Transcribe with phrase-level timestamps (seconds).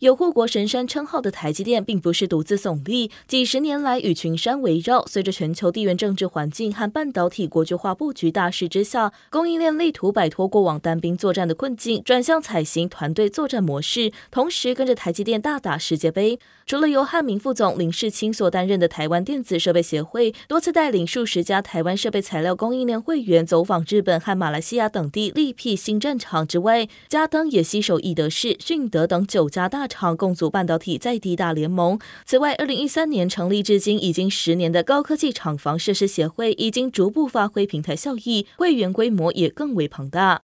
[0.00, 5.06] 有护国神山称号的台积电，并不是独自耸立，几十年来与群山围绕。
[5.06, 16.38] 随着全球地缘政治环境和半导体国际化布局大势之下，供应链力图摆脱过往单兵作战的困境，转向采行团队作战模式，同时跟着台积电大打世界杯。
[16.66, 31.98] 除了由汉明副总林世清所担任的台湾电子设备协会，多次带领数十家台湾设备材料供应链会员走访日本和马来西亚等地，力辟新战场之外，嘉登也携手易德士、迅德等九家大厂共组半导体在地大联盟。
[32.24, 40.45] 此外，二零一三年成立至今已经十年的高科技厂房设施协会，已经逐步发挥平台效益，会员规模也更为庞大。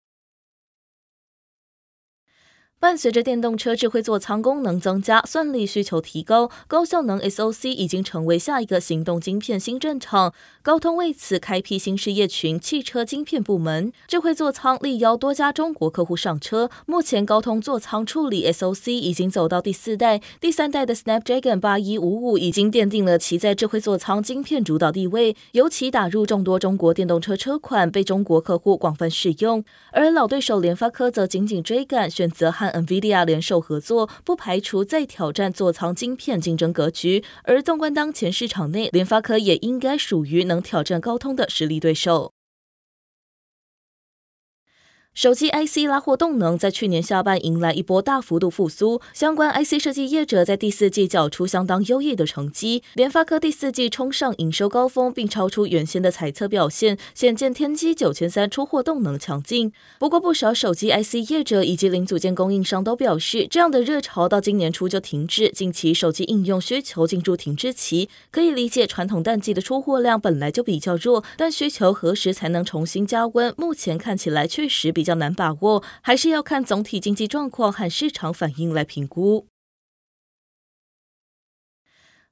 [2.82, 10.34] 伴随着电动车智慧座舱功能增加，算力需求提高，高效能 SoC 已经成为下一个行动晶片新战场。
[10.64, 16.72] 高通为此开辟新事业群——汽车晶片部门，智慧座舱力邀多家中国客户上车。
[16.88, 29.64] 目前，高通座舱处理 SoC 已经走到第四代，第三代的 Snapdragon 八一五五已经奠定了其在智慧座舱晶片主导地位，尤其打入众多中国电动车车款，被中国客户广泛使用。
[29.92, 37.24] 而老对手联发科则紧紧追赶，选择和 NVIDIA 联手合作，不排除再挑战座舱晶片竞争格局。
[37.44, 42.34] 而纵观当前市场内，联发科也应该属于能挑战高通的实力对手。
[45.14, 52.82] 手机 IC 拉货动能在去年下半迎来一波大幅度复苏，相关 IC 设计业者在第四季缴出相当优异的成绩。
[52.94, 59.74] 联发科第四季冲上营收高峰，并超出原先的猜测表现，显见天玑九千三出货动能强劲。
[60.00, 68.08] 不过，不少手机 IC 业者以及零组件供应商都表示，这样的热潮到今年初就停滞，近期手机应用需求进入停滞期。
[68.32, 73.54] 可以理解，传统淡季的出货量本来就比较弱，但需求何时才能重新加温？
[73.58, 75.01] 目前看起来确实比。
[75.02, 79.48] 比较难把握，还是要看总体经济状况和市场反应来评估。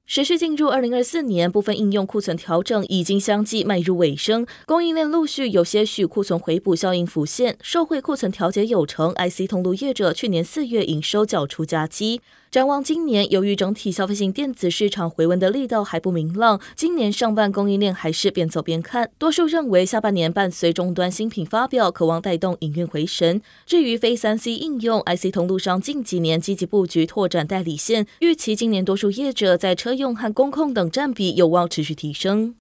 [0.06, 12.20] 持续进入二零二四年，部分应用库存调整已经相继迈入尾声，供应链陆续有些许库存回补效应浮现，受惠库存调节有成，IC 通路业者去年四月营收缴出佳绩。
[12.50, 19.08] 展望今年，由于整体消费性电子市场回温的力道还不明朗，今年上半供应链还是边走边看。
[19.18, 23.40] 多数认为下半年伴随终端新品发表，可望带动营运回神。
[23.64, 32.56] 至于非三 C 应用，IC 通路上近几年积极布局拓展代理线，预期今年多数业者在车用和工控等占比有望持续提升。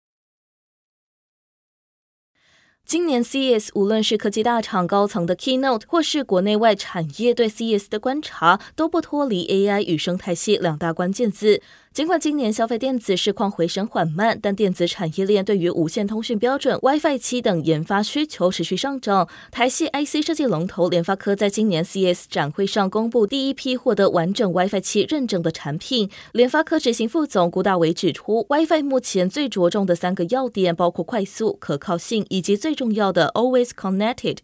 [2.90, 11.62] 今年 CES 无论是科技大厂高层的 Keynote，或是国内外产业对 CES 的观察，都不脱离 AI 与生态系两大关键字。
[12.00, 19.28] 尽管今年消费电子市况回升缓慢，但电子产业链对于无线通讯标准 WiFi 七等研发需求持续上涨。
[19.52, 26.10] 台系 IC 设计龙头联发科在今年 CS 展会上公布第一批获得完整 WiFi 七认证的产品。
[26.32, 34.38] 联发科执行副总顾大为指出，WiFi 目前最着重的三个要点包括快速、可靠性以及最重要的 Always Connected。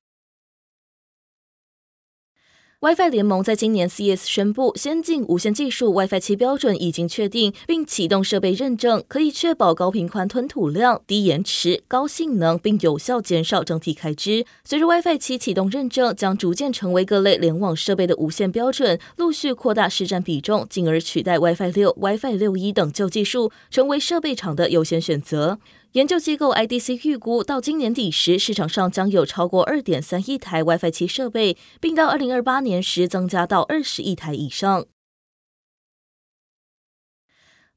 [2.85, 14.45] WiFi 联盟在今年 CS 宣布，先进无线技术 WiFi 七标准已经确定，并启动设备认证，可以确保高频宽吞吐量、低延迟、高性能，并有效减少整体开支。
[14.63, 25.57] 随着 WiFi 七启动认证，将逐渐成为各类联网设备的无线标准，陆续扩大市占比重，进而取代 WiFi 六、WiFi 六一等旧技术，成为设备厂的优先选择。
[25.95, 34.85] 研究机构 IDC 预估，到今年底时，市场上将有超过二点三亿台 WiFi 七设备，并到二零二八年时增加到二十亿台以上。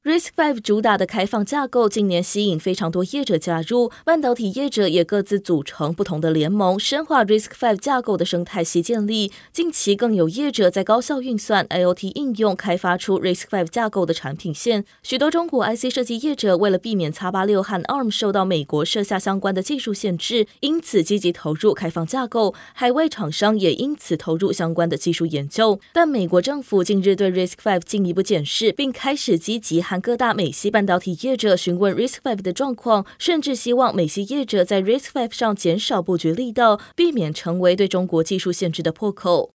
[0.05, 9.29] RISC-V 主打的开放架构，近年吸引非常多业者加入，半导体业者也各自组成不同的联盟，深化 RISC-V 架构的生态系建立。
[9.51, 14.85] 近期更有业者在高效运算 IoT 应用开发出 RISC-V 架构的产品线。
[15.03, 22.55] 许多中国 IC 设计业者为了避免 x 八六和 ARM 受到美国设下相关的技术限制，因此积极投入开放架构。
[22.73, 25.81] 海外厂商也因此投入相关的技术研究。
[25.91, 29.83] 但美国政府近日对 RISC-V 进一步检视，并开始积极。
[29.89, 39.55] 韩各大美系半导体业者询问 RISC-V 的状况，甚至希望美系业者在 RISC-V 上减少布局力道，避免成为对中国技术限制的破口。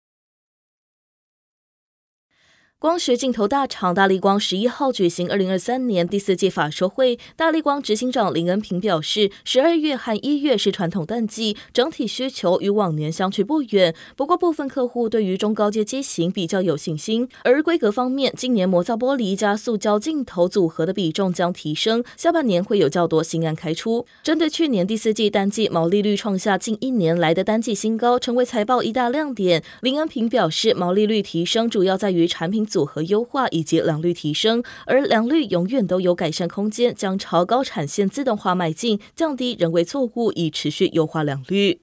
[2.81, 13.93] 光学镜头大厂大力光十一号举行二零二三年第四季法说会，大力光执行长林恩平表示，十二月和一月是传统淡季，整体需求与往年相去不远。
[14.15, 24.07] 不过部分客户对于中高阶机型比较有信心，而规格方面，今年磨造玻璃加塑胶镜头组合的比重将提升，下半年会有较多新案开出。
[24.23, 29.63] 针对去年第四季单季毛利率创下近一年来的单季新高，成为财报一大亮点。
[29.81, 41.81] 林恩平表示，毛利率提升主要在于产品组合优化以及良率提升，而良率永远都有改善空间，将超高产线自动化迈进，降低人为错误，以持续优化良率。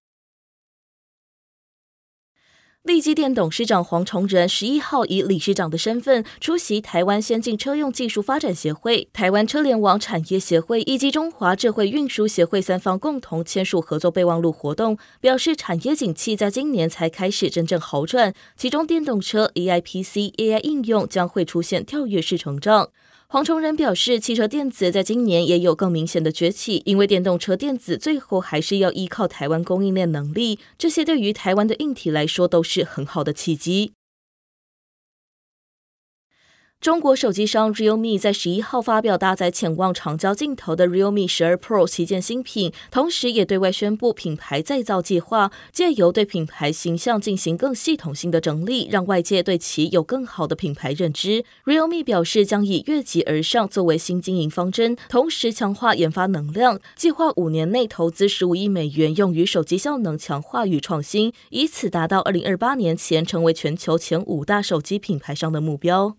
[2.85, 22.89] 力基电董事长黄崇仁十一号以理事长的身份出席台湾先进车用技术发展协会、台湾车联网产业协会以及中华智慧运输协会三方共同签署合作备忘录活动，表示产业景气在今年才开始真正好转，其中电动车 AIPC AI 应用将会出现跳跃式成长。
[23.31, 33.93] 黄崇仁表示，汽车电子在今年也有更明显的崛起，因为电动车电子最后还是要依靠台湾供应链能力，这些对于台湾的硬体来说都是很好的契机。
[36.89, 51.45] 中国手机商 Realme 在十一号发表搭载潜望长焦镜头的 Realme 十二 Pro 旗舰新品，同时也对外宣布品牌再造计划，借由对品牌形象进行更系统性的整理，让外界对其有更好的品牌认知。
[51.67, 66.17] Realme 表示将以越级而上作为新经营方针，同时强化研发能量，计划五年内投资十五亿美元用于手机效能强化与创新，以此达到二零二八年前成为全球前五大手机品牌商的目标。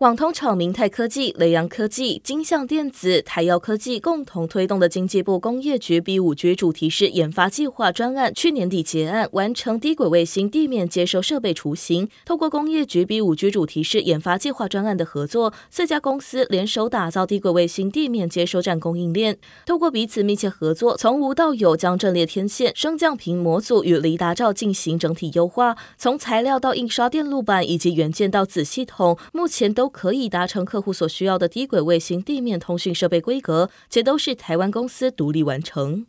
[0.00, 12.08] 网通厂明泰科技、雷阳科技、金象电子、台耀科技共同推动的经济部工业局 B 五 G 主题式研发计划专案，去年底结案，完成低轨卫星地面接收设备雏形。
[12.24, 19.36] 透过工业局 B 五 G 主题式研发计划专案的合作，四家公司联手打造低轨卫星地面接收站供应链。
[19.66, 29.89] 透过彼此密切合作，从无到有，将阵列天线、升降屏模组与雷达罩进行整体优化，从材料到印刷电路板以及元件到子系统，目前都。
[29.90, 36.06] 可以达成客户所需要的低轨卫星地面通讯设备规格，且都是台湾公司独立完成。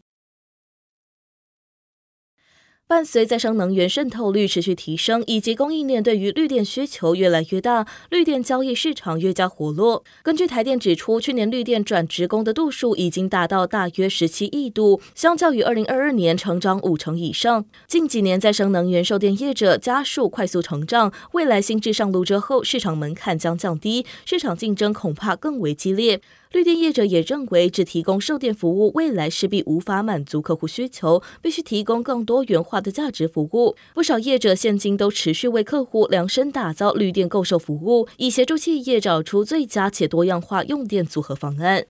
[2.91, 10.03] 伴随再生能源渗透率持续提升，以及供应链对于绿电需求越来越大，绿电交易市场越加活络。
[10.21, 17.63] 根据台电指出，去年绿电转职供的度数已经达到大约十七亿度，相较于二零二二年成长五成以上。
[17.87, 26.19] 近几年再生能源售电业者加速快速成长，未来新制上路之后，市场门槛将降低，市场竞争恐怕更为激烈。
[26.51, 33.77] 绿电业者也认为，只提供售电服务，未来势必无法满足客户需求，必须提供更多元化的价值服务。
[33.93, 41.85] 不少业者现今都持续为客户量身打造绿电购售服务，以协助企业找出最佳且多样化用电组合方案。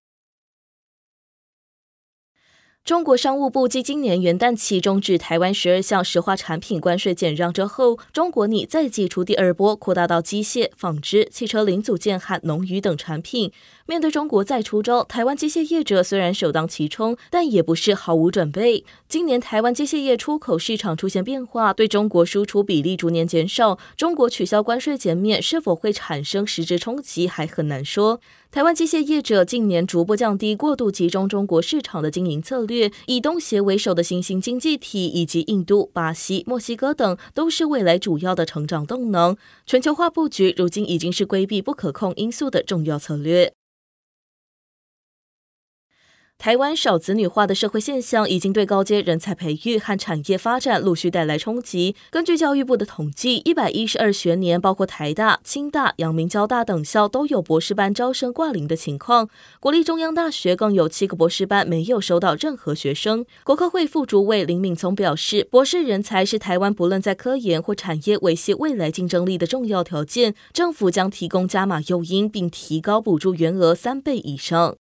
[2.83, 13.51] 中国商务部继今年元旦起终止台湾十二项石化产品关税减让之后，中国拟再祭出第二波，扩大到机械、纺织、汽车零组件和农渔等产品。
[13.85, 18.83] 面对中国再出招，台湾机械业者虽然首当其冲，但也不是毫无准备。
[19.07, 23.77] 今年台湾机械业出口市场出现变化，对中国输出比例逐年减少。
[23.95, 28.19] 中国取消关税减免是否会产生实质冲击，还很难说。
[28.51, 39.37] 台湾机械业者近年逐步降低过度集中中国市场的经营策略，以东协为首的新兴经济体以及印度、巴西、墨西哥等都是未来主要的成长动能。
[39.65, 43.53] 全球化布局如今已经是规避不可控因素的重要策略。
[46.41, 51.95] 台湾少子女化的社会现象已经对高阶人才培育和产业发展陆续带来冲击。
[52.09, 59.29] 根据教育部的统计，一百一十二学年，包括台大、清大、阳明交大等校都有博士班招生挂零的情况。
[59.59, 63.23] 国立中央大学更有七个博士班没有收到任何学生。
[63.43, 70.33] 国科会副主委林敏聪表示，博士人才是台湾不论在科研或产业维系未来竞争力的重要条件。
[70.51, 74.80] 政府将提供加码诱因，并提高补助员额三倍以上。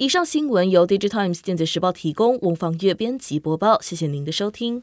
[0.00, 3.78] 以上新闻由《Digitimes》电子时报提供，翁方月编辑播报。
[3.82, 4.78] 谢谢您的收听。